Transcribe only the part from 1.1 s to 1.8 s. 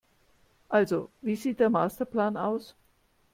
wie sieht der